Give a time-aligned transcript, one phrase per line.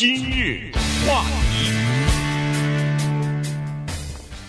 [0.00, 0.60] 今日
[1.04, 1.97] 话题，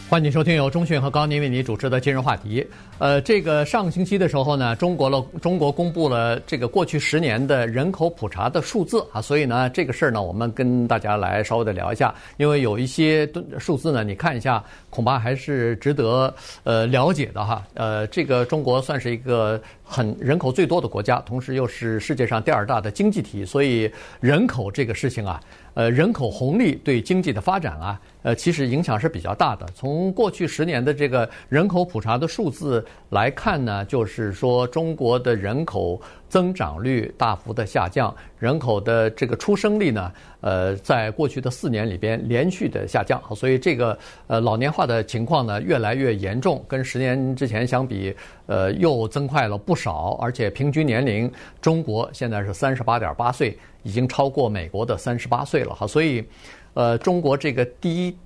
[0.09, 2.65] 欢迎收听由中讯和高宁为你主持的今日话题。
[2.97, 13.29] 呃，这个上个星期的时候呢，中国了，中国公布了这个过去十年的人口普查的数字啊，所以呢，这个事儿呢，我们跟大家来稍微的聊一下，因为有一些
[13.59, 17.63] 数字呢，你看一下，恐怕还是值得呃了解的哈。
[17.75, 19.61] 呃，这个中国算是一个。
[19.91, 25.41] 很人口最多的国家，同时又是世界上第二大的经济体，所以人口这个事情啊，
[25.73, 29.65] 呃，人口红利对经济的发展啊，呃，其实影响是比较大的。
[29.73, 40.11] 从过去十年的这个人口普查的数字来看呢，就是说中国的人口增长率大幅的下降，人口的这个出生率呢，
[40.41, 43.97] 呃，在过去的四年里边连续的下降，所以这个
[44.27, 48.13] 呃老年化的情况呢越来越严重，跟十年之前相比，
[48.47, 51.31] 呃，又增快了不少，而且平均年龄
[51.61, 55.73] 中国现在是三十八点八岁，已经超过美国的三十八岁了。
[55.73, 56.23] 哈，所以，
[56.73, 58.17] 呃，中国这个第一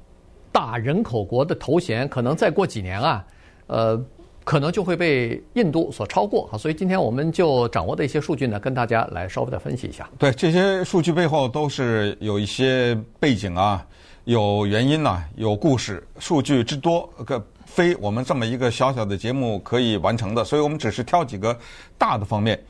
[0.52, 3.26] 大人口国的头衔，可能再过几年啊，
[3.68, 4.06] 呃。
[4.46, 10.10] 可能就会被印度所超过啊，所以今天我们就掌握的一些数据呢，跟大家来稍微的分析一下。
[10.20, 13.88] 对，这些数据背后都是有一些背景啊，
[14.26, 16.06] 有原因呐、有故事。
[16.20, 21.58] 数据之多，个非我们这么一个小小的节目可以完成的，所以我们只是挑几个
[21.98, 22.62] 大的方面。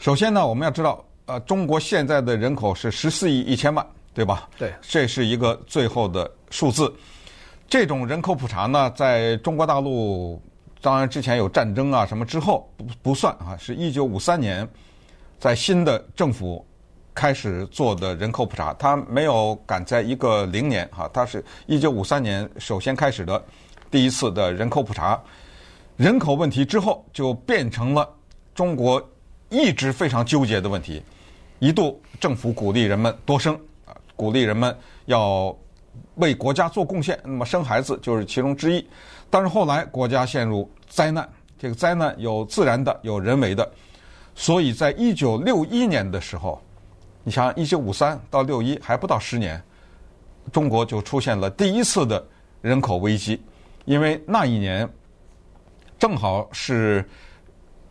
[0.00, 4.48] 首先呢，我们要知道，呃，中国现在的人口是十四亿一千万，对吧？
[4.58, 6.92] 对，这是一个最后的数字。
[7.68, 10.40] 这种人口普查呢，在中国大陆。
[10.84, 14.68] 当然，之前有战争啊什么之后不不算啊，是一九五三年，
[15.38, 16.66] 在新的政府
[17.14, 23.40] 开始做的人口普查，他没有赶在一个零年哈，他是一九五三年首先开始的
[23.92, 25.22] 第一次的人口普查，
[25.96, 28.12] 人口问题之后就变成了
[28.52, 29.00] 中国
[29.50, 31.00] 一直非常纠结的问题，
[31.60, 33.60] 一度政府鼓励人们多生啊，
[34.22, 34.72] 鼓励人们
[35.06, 35.52] 要
[36.14, 38.86] 为国家做贡献，那么生孩子就是其中之一。
[39.28, 43.68] 但是后来国家陷入灾难，这个灾难有自然的，有人为的，
[44.36, 46.62] 所以在一九六一年的时候，
[47.24, 49.60] 你想一九五三到六一还不到十年，
[50.52, 52.24] 中国就出现了第一次的
[52.60, 53.42] 人口危机，
[53.86, 54.88] 因为那一年
[55.98, 57.04] 正好是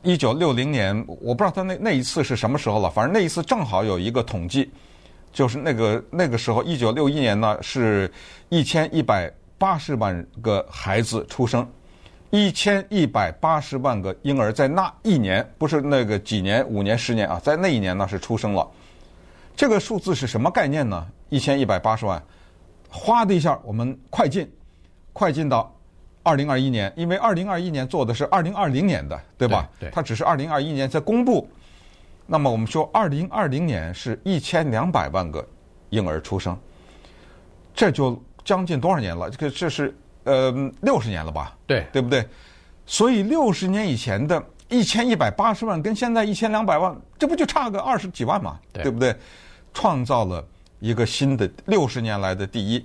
[0.02, 4.72] 一九六零年，我不知道他那那一次是什么时候了，反正那一次正好有一个统计，
[5.32, 8.12] 就是那个那个时候一九六一年呢是
[8.50, 9.32] 一千一百。
[9.62, 11.70] 八十万个孩子出生，
[12.32, 18.68] 一千一百八十万个婴儿在那一年，不是那个几年、五年、十年啊，在那一年呢是出生了。
[19.56, 21.06] 这个数字是什么概念呢？
[21.30, 22.20] 一千一百八十万，
[22.90, 24.52] 哗的一下，我们快进，
[25.14, 25.72] 快进到
[26.24, 29.70] 二零二一年，因为二零二一年做的是二零二零年的，对吧？
[29.80, 29.94] 对，对。
[29.94, 31.48] 它只是二零二一年在公布。
[32.32, 35.46] 那么我们说，二零二零年是一千两百万个
[35.90, 36.58] 婴儿出生，
[37.76, 38.18] 这就。
[38.44, 39.30] 将近多少年了？
[39.30, 41.56] 这个这是呃六十年了吧？
[41.68, 42.28] 对，对不对？
[42.88, 48.60] 所以六十年以前的一千一百八十万跟现在一千两百万，这不就差个二十几万嘛？
[48.74, 49.16] 对，对不对？
[49.76, 50.44] 创造了
[50.80, 52.84] 一个新的六十年来的第一，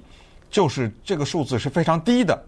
[0.51, 2.39] 就是这个数字是非常低的，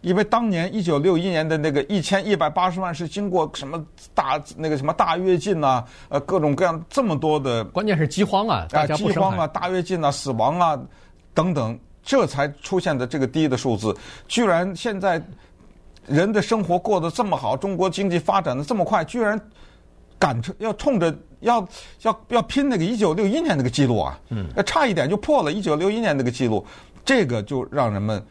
[0.00, 3.84] 因为当年一九六一年的那个一千一百八十万是经过什么
[4.14, 10.78] 大那个什么大跃进呐，呃各种各样这么多的，关键是饥荒啊，大家饥荒啊，大跃进啊，死亡啊
[11.34, 11.78] 等等。
[12.08, 13.92] 这才出现的这个低的数字，
[14.28, 15.20] 居然现在
[16.06, 19.36] 人的生活过得这么好，中国经济发展的这么快，居然
[20.16, 21.66] 赶着要冲着要
[22.02, 26.64] 要要拼那个一九六一年那个记录啊，嗯，差一点就破了一九六一年那个记录，
[27.04, 28.24] 这个就让人们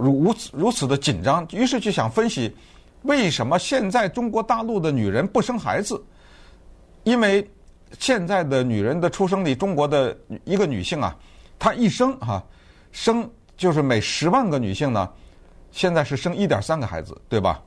[0.00, 2.50] 如此如此的紧张，于是就想分析
[3.02, 6.02] 为什么现在中国大陆的女人不生孩子，
[7.04, 7.48] 因为
[7.98, 11.16] 现在的女人的出生率，中国的一个女性啊，
[11.58, 12.42] 她一生哈。
[12.92, 15.08] 生就是每十万个女性呢，
[15.70, 17.62] 现在是生一点三个孩子，对吧？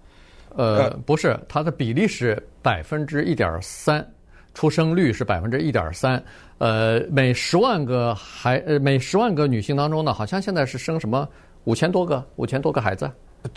[0.55, 4.05] 呃，不是，它的比例是百分之一点三，
[4.53, 6.21] 出生率是百分之一点三。
[6.57, 11.27] 呃，每十万个孩呃每十万个女性当中呢，好像现在是生什么
[11.65, 13.09] 五千多个五千多个孩子。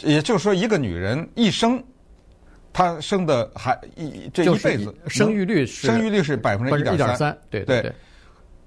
[0.03, 1.82] 也就是说，一个女人一生，
[2.73, 7.93] 她生的孩一这一辈子生育率是生育率是百分之一点三，对对对。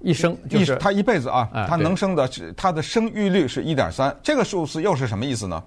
[0.02, 2.26] 一生就是她一辈子啊，她能生的，
[2.56, 5.62] 她的生育率是一点三，这个数字又是什么意思呢？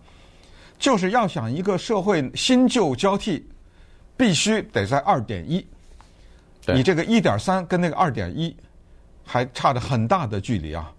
[0.80, 3.48] 就是要想一个社会新旧交替，
[4.18, 5.64] 必须得在二点一，
[6.66, 8.54] 你这个一点三跟那个二点一
[9.24, 10.92] 还差着很大的距离啊，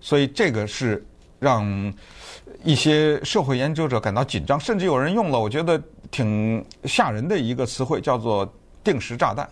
[0.00, 1.06] 所以这个是
[1.40, 1.92] 让
[2.62, 8.48] 一些社会研究者感到紧张，甚至有人用了我觉得挺吓人的一个词汇，叫做
[8.84, 9.48] 定时炸弹。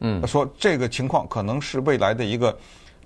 [0.00, 2.56] 嗯，说这个情况可能是未来的一个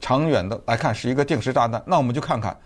[0.00, 1.82] 长远的来看是一个定时炸弹。
[1.86, 2.56] 那我们就看看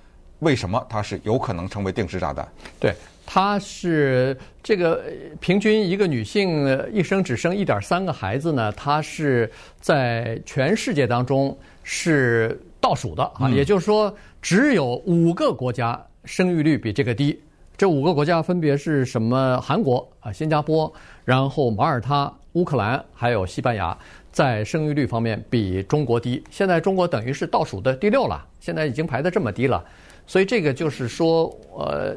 [0.41, 2.47] 为什么它是有可能成为定时炸弹。
[2.81, 2.95] 对，
[3.27, 5.05] 它是这个
[5.41, 9.51] 平均一个女性一生只生一点三个孩子呢，它是
[9.81, 17.41] 在全世界当中是倒数的啊，也就是说只有五个国家生育率比这个低。
[17.77, 19.59] 这五个国家分别是什么？
[19.61, 20.93] 韩国啊、新加坡，
[21.25, 23.97] 然后马耳他、乌克兰，还有西班牙，
[24.31, 26.43] 在生育率方面比中国低。
[26.51, 29.83] 现在中国等于是倒数的第六了，现在已经排得这么低了，
[30.27, 32.15] 所以这个就是说，呃。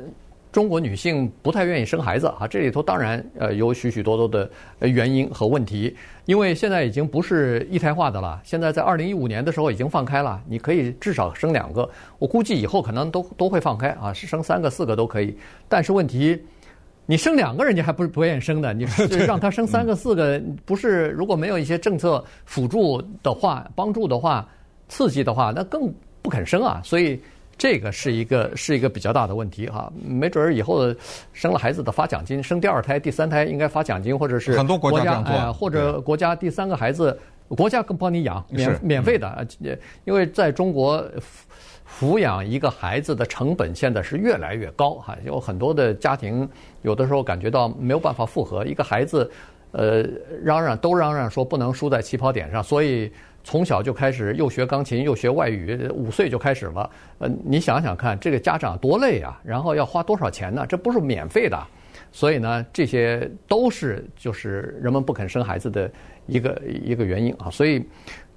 [0.56, 4.50] 中国女性不太愿意生孩子啊，这里头当然呃有许许多多的
[4.80, 5.94] 原因和问题，
[6.24, 15.38] 因为现在已经不是一胎化的了，现在在二零一五年的时候已经放开了，你可以至少生两个，我估计以后可能都都会放开啊，是生三个四个都可以，
[15.68, 16.42] 但是问题，
[17.06, 18.86] 你生两个人家还不是不愿意生的，你
[19.28, 24.48] 让他生三个四个，不是如果没有一些政策辅助的话、帮助的话、
[24.88, 27.19] 刺激的话，那更不肯生啊，所以。
[27.57, 30.94] 这个是一个是一个比较大的问题哈，没准儿以后
[31.31, 37.18] 生了孩子的发奖金，生第二胎、第三胎应该发奖金，或者是很多国家这样做，哎，或者国家第三个孩子，
[37.48, 39.48] 国家更帮你养，免免费的，
[40.04, 41.02] 因为在中国
[41.88, 46.48] 抚养一个孩子的成本现在是越来越高哈，有很多的家庭
[46.81, 49.31] 有的时候感觉到没有办法负荷一个孩子，
[49.72, 50.04] 呃，
[50.44, 53.10] 嚷嚷都嚷嚷说不能输在起跑点上，所以。
[53.46, 56.90] 从小就开始又学钢琴又学外语，五岁就开始了。
[57.20, 60.66] 呃，你想想看，这个家长多累啊，然后要花多少钱呢？
[60.68, 61.56] 这不是免费的，
[62.12, 65.90] 所以呢，这些都是就是人们不肯生孩子的
[66.26, 67.48] 一个一个原因啊。
[67.52, 67.86] 所以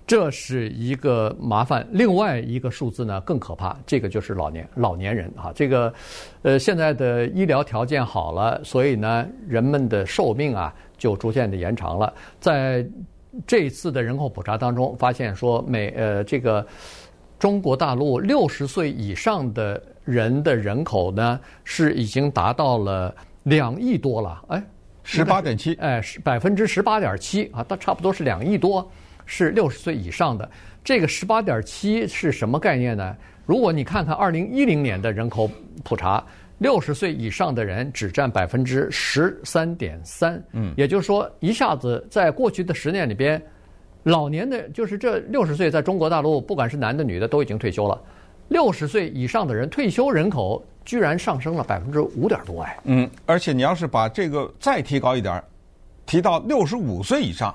[0.07, 1.89] 这是一个麻烦。
[1.91, 5.51] 另外一个数字呢更可怕，这个就是老年老年人啊。
[5.55, 5.91] 这个
[6.43, 12.87] 呃，现在的医疗条件好了，所以呢，人们的寿命啊就逐渐的延长了，在。
[13.46, 16.67] 这一次的人口普查当中，发现说美呃这个
[17.38, 23.14] 中国大陆六十岁以上的人的人口呢，是已经达到了
[23.44, 24.62] 两亿多了，哎，
[25.02, 28.90] 十八点七，哎，是百分之十八点七啊，它差不多是两亿多，
[29.25, 30.50] 是六十岁以上的。
[30.82, 33.17] 这个十八点七是什么概念呢？
[33.46, 35.50] 如果你看看二零一零年的人口
[35.85, 36.25] 普查。
[36.59, 43.41] 六十岁以上的人只占百分之十三点三，嗯，也就是说，一下子在过去的十年里边，
[44.03, 48.01] 老年的，就是这六十岁，在中国大陆，不管是男的女的，都已经退休了。
[48.49, 55.41] 六十岁以上的人退休人口居然上升了百分之五点多，哎，嗯，而且你要是把这个再提高一点，
[56.07, 57.55] 提到六十五岁以上，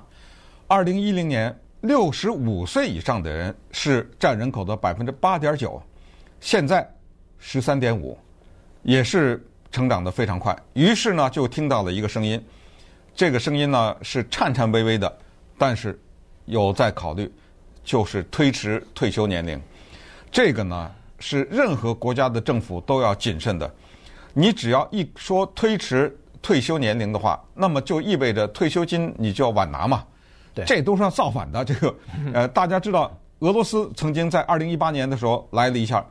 [0.68, 5.82] 二零一零年六十五岁以上的人是占人口的百分之八点九，
[6.40, 6.90] 现在
[7.38, 8.18] 十三点五。
[8.84, 9.42] 也是
[9.72, 12.40] 成长得非常快，于是呢，就听到了一个声音，
[13.16, 15.12] 这个声音呢是颤颤巍巍的，
[15.58, 16.00] 但是
[16.46, 17.32] 有在考虑，
[17.84, 19.60] 就是推迟退休年龄。
[20.32, 23.74] 这个呢是任何国家的政府都要谨慎的。
[24.34, 30.04] 你只要一说推迟退休年龄的话，那么就意味着退休金你就要晚拿嘛。
[30.54, 31.64] 对，这都是要造反的。
[31.64, 31.96] 这个
[32.34, 36.06] 呃，大家知道，俄罗斯曾经在二零一八年的时候来了一下，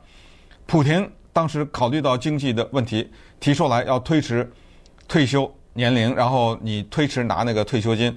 [0.65, 1.09] 普廷。
[1.33, 4.49] 当时考虑到经济的问题，提出来要推迟
[5.07, 8.15] 退休年龄，然后你推迟拿那个退休金，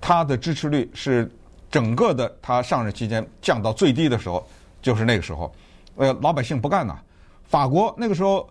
[0.00, 1.30] 他的支持率是
[1.70, 4.44] 整个的他上任期间降到最低的时候，
[4.82, 5.54] 就是那个时候，
[5.94, 6.98] 呃，老百姓不干呐。
[7.44, 8.48] 法国那个时候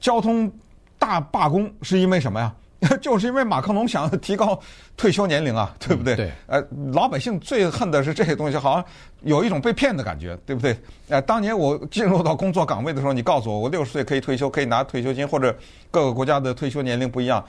[0.00, 0.50] 交通
[0.98, 2.54] 大罢工是因为什么呀？
[3.02, 4.58] 就是因为马克龙想提高
[4.96, 6.14] 退休年龄啊，对不对？
[6.14, 6.32] 嗯、对。
[6.46, 8.84] 呃，老百姓最恨的是这些东西，好像
[9.22, 10.78] 有一种被骗的感觉，对不对？
[11.08, 15.52] 呃，当年我进入到工作岗位的时候，你告诉我我六十岁可以退休，可以拿退休金，或者
[15.90, 17.44] 各个国家的退休年龄不一样。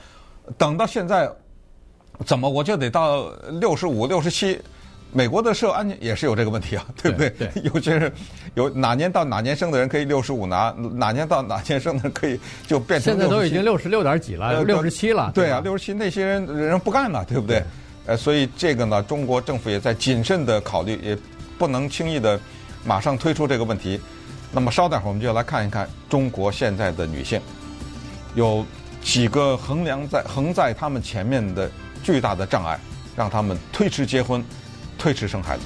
[0.58, 1.30] 等到现在，
[2.26, 3.28] 怎么我就得到
[3.60, 4.60] 六十五、六十七？
[5.12, 7.30] 美国的社安全也是有这个问题啊，对不对？
[7.30, 8.12] 对，对 有些人
[8.54, 13.12] 有哪年到哪年生的人可以六十五拿，哪年到哪年生的人可以就变成。
[13.12, 15.32] 现在都已经六十六点几了，六十七了。
[15.34, 17.58] 对啊，六十七那些人人不干了，对不对？
[17.58, 17.64] 对
[18.06, 21.16] 呃，所以这个呢，中国政府也在谨慎的考虑，也
[21.58, 22.38] 不能轻易的
[22.84, 24.00] 马上推出这个问题。
[24.52, 27.40] 那么稍待会儿我们就要来看一看中国现在的女性
[28.34, 28.64] 有
[29.00, 31.70] 几个衡量在横在他们前面的
[32.02, 32.78] 巨大的障碍，
[33.16, 34.44] 让他们推迟结婚。
[35.00, 35.62] 推迟生孩子。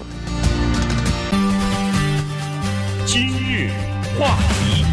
[3.05, 3.69] 今日
[4.17, 4.85] 话题，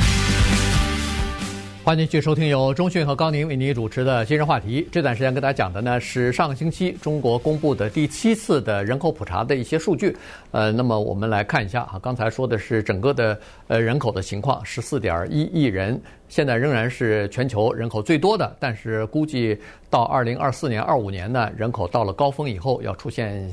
[1.84, 4.84] 欢迎继续收听由中讯和高宁为您主持的《今日话题》。
[4.92, 10.16] 这段时间跟大家讲的呢是上个星期中国公布的第七次的人口普查的一些数据。
[10.52, 16.00] 呃，那么我们来看一下啊，刚才说的是整个的呃人口的情况，十四点一亿人。
[16.30, 19.58] 现在仍然是全球人口最多的，但是估计
[19.90, 23.52] 到二零二四年、二五年呢，人口到了高峰以后要出现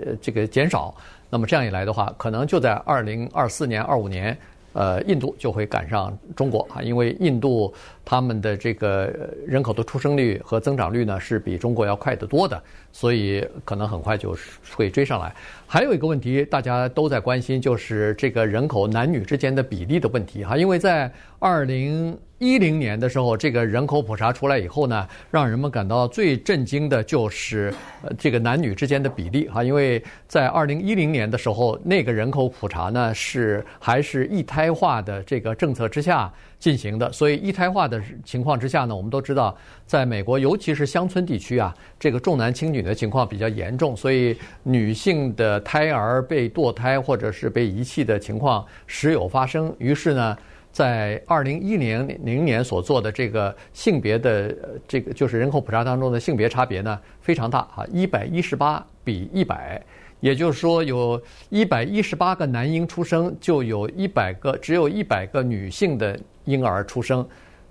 [0.00, 0.94] 呃这个减少。
[1.28, 4.38] 那么这样一来的话，可能就在二零二四年、二五年。
[4.74, 7.72] 呃，印度就会赶上中国啊，因为印度
[8.04, 9.10] 他们的这个
[9.46, 12.62] 人口的出生率和增长率呢是比中国要快得多的，
[12.92, 14.36] 所以可能很快就
[14.76, 15.34] 会追上来。
[15.66, 27.72] 还有一个问题，大家都在关心，就是这个人口男女之间的比例的问题哈，因为在二零一零年的时候，这个人口普查出来以后呢，让人们感到最震惊的就是
[28.02, 50.36] 呃这个男女之间的比例哈，因为在二零一零年的时候，那个人口普查呢是还是一胎化的这个政策之下进行的，所以一胎化的情况之下呢，我们都知道，在美国尤其是乡村地区啊，这个重男轻女的情况比较严重，所以女性的胎儿被堕胎或者是被遗弃的情况时有发生，于是呢。
[50.74, 54.52] 在二零一零零年所做的这个性别的
[54.88, 59.80] 这个就是人口普查当中的性别差别呢，非常大啊，一百一十八比一百，
[60.18, 67.24] 也就是说有一百一十八个男婴出生，就有一百个只有一百个女性的婴儿出生，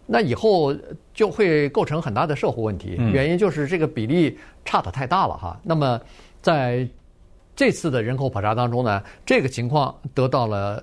[0.05, 0.73] 那以后
[1.13, 2.95] 就会构成很大的社会问题。
[3.11, 5.59] 原因就是这个比例差的太大了哈。
[5.61, 5.99] 那么
[6.41, 6.87] 在
[7.53, 10.81] 这次的人口普查当中呢，这个情况得到了。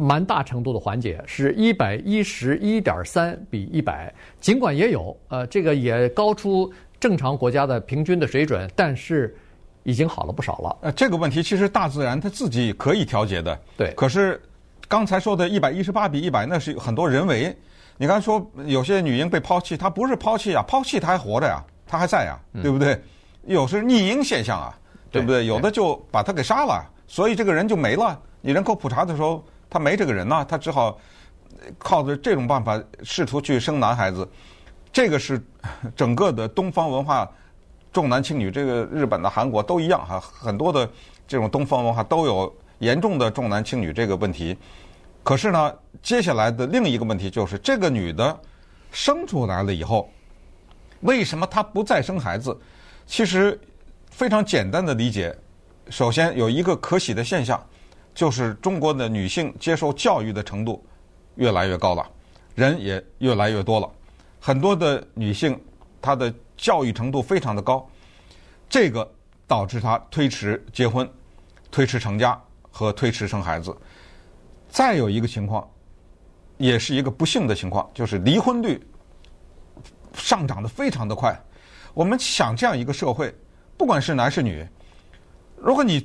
[0.00, 9.36] 蛮大程度的缓解，是一百一十一点三比一百，尽管也有，呃，这个也高出正常国家的平均的水准，但是
[9.82, 10.76] 已经好了不少了。
[10.82, 13.60] 呃，这个问题其实大自然它自己可以调节的。
[13.76, 13.92] 对。
[13.96, 14.40] 可是
[14.86, 17.52] 刚才说的一百一十八比一百，那是很多人为。
[17.96, 22.96] 你刚才说有些女婴被抛弃，她不是抛弃啊，抛弃她还活着呀，她还在呀，对不对？
[23.46, 24.78] 有时逆婴现象啊，
[25.10, 25.44] 对不对？
[25.44, 28.16] 有的就把她给杀了，所以这个人就没了。
[28.40, 29.44] 你人口普查的时候。
[29.70, 30.98] 他没这个人呐，他只好
[31.78, 34.28] 靠着这种办法试图去生男孩子。
[34.92, 35.40] 这个是
[35.94, 37.30] 整个的东方文化
[37.92, 40.88] 重男轻女，这个日本的、韩国都一样哈，很多的
[41.26, 44.56] 这种东方文化都有严重的重男轻女这个问题。
[45.22, 48.38] 可是呢，接下来的另一个问题就是，这个女的
[48.90, 50.10] 生出来了以后，
[51.00, 52.58] 为什么她不再生孩子？
[53.06, 53.60] 其实
[54.10, 55.36] 非常简单的理解，
[55.90, 57.62] 首先有一个可喜的现象。
[58.14, 60.84] 就是中国的女性接受教育的程度
[61.36, 62.04] 越来越高了，
[62.56, 63.88] 人也越来越多了，
[64.40, 65.56] 很多的女性
[66.02, 67.88] 她的教育程度非常的高，
[68.68, 69.08] 这个
[69.46, 71.08] 导致她推迟结婚、
[71.70, 72.36] 推迟成家
[72.72, 73.72] 和推迟生孩子。
[74.68, 75.64] 再有一个情况，
[76.56, 78.84] 也是一个不幸的情况，就是离婚率
[80.14, 81.40] 上涨得非常的快。
[81.94, 83.32] 我们想这样一个社会，
[83.76, 84.66] 不管是男是女，
[85.56, 86.04] 如果你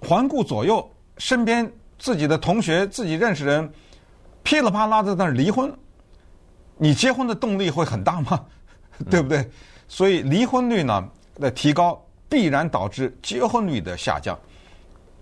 [0.00, 0.90] 环顾左右。
[1.18, 3.70] 身边自己的同学、自己认识人，
[4.42, 5.72] 噼里啪啦的在那儿离婚，
[6.76, 8.44] 你结婚的动力会很大吗？
[9.10, 9.48] 对不对？
[9.88, 14.38] 所以离婚率呢的提高，必然导致结婚率的下降，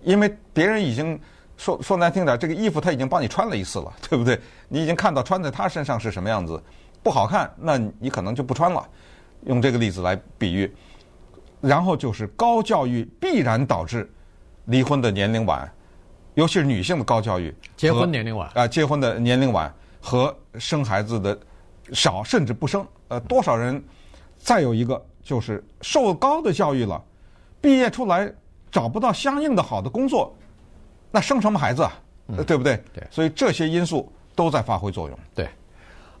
[0.03, 1.19] 因为别人已经
[1.57, 4.39] 说说难听点，这个衣服他已经帮你穿了一次了，对不对？
[4.67, 6.61] 你已经看到穿在他身上是什么样子，
[7.03, 8.85] 不好看，那你可能就不穿了。
[9.45, 10.75] 用这个例子来比喻，
[11.61, 14.11] 然后就是高教育必然导致
[14.65, 15.71] 离婚的年龄晚。
[16.35, 21.37] 尤其是女性的高教育，结婚年龄晚啊，结婚的年龄晚和生孩子的
[21.91, 23.83] 少甚至不生，呃，多少人？
[24.37, 27.03] 再有一个就是受高的教育了，
[27.61, 28.31] 毕业出来
[28.69, 30.35] 找不到相应的好的工作，
[31.09, 31.93] 那生什么孩子啊？
[32.27, 32.79] 嗯、对不对？
[32.93, 35.17] 对，所以这些因素都在发挥作用。
[35.33, 35.47] 对，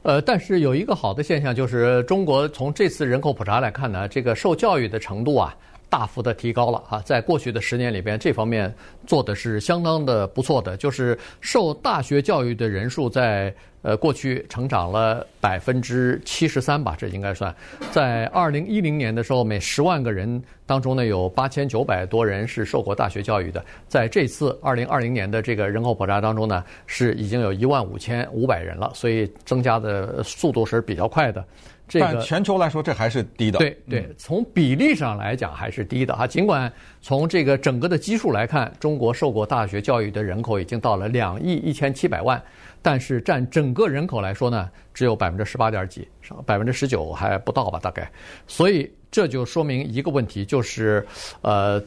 [0.03, 5.55] 呃，但是有一个好的现象就是，中国从这次人口普查来看呢，这个受教育的程度啊。
[5.89, 8.73] 大幅的提高了啊，在过去的十年里边，这方面
[9.05, 10.75] 做的是相当的不错的。
[10.77, 17.55] 就是受大学教育的人数在呃过去成长了百分之七十三吧，这应该算。
[17.91, 23.63] 在二零一零年的时候，每十万个人当中呢，有八千九百多人是受过大学教育的。
[23.87, 31.45] 在这次二零二零年的这个人口普查当中呢，是已经有一万五千五百人了，所以增加的速度是比较快的。
[31.87, 33.59] 这个、但全球来说，这还是低的。
[33.59, 36.25] 对对，从比例上来讲还是低的哈。
[36.25, 42.41] 尽管从这个整个的基数来看，中国受过大学教育的人口已经到了两亿一千七百万，
[42.81, 46.07] 但是占整个人口来说呢，只有百分之十八点几，
[46.45, 48.11] 百分之十九还不到吧，大概。
[48.47, 51.05] 所以这就说明一个问题，就是
[51.41, 51.81] 呃，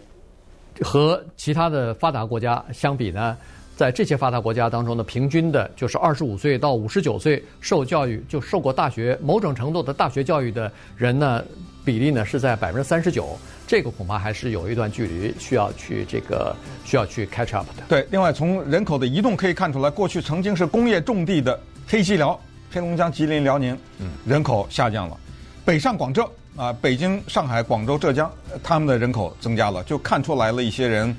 [0.81, 3.37] 和其他的发达国家相比呢。
[3.79, 11.45] 在这些发达国家当中呢，平均的就是二十五岁到五十九岁受教育就受过大学某种程度的大学教育的人呢，
[11.85, 17.85] 比例呢是在百分之三十九，这个恐怕还是有一段距离需要去这个需要去 catch up 的。
[17.89, 21.57] 对，另外从人口的移动可以看出来，过去曾经是工业重地的
[21.87, 22.37] 黑吉辽、
[22.73, 25.17] 黑龙江、吉林、辽宁，嗯，人口下降了，
[25.65, 28.29] 北上广浙啊，北京、上海、广州、浙江，
[28.61, 31.17] 他们的人口增加了，就看出来了一些人。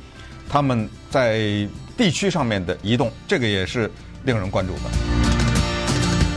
[0.51, 1.67] 他们在
[1.99, 3.91] 地区上面的移动，这个也是
[4.23, 5.18] 令人关注的。